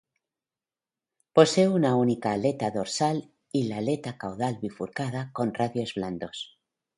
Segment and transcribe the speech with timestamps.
[1.37, 6.57] Posee una única aleta dorsal y la aleta caudal bifurcada, con radios blandos.